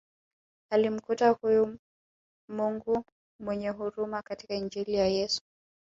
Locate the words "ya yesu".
4.93-5.41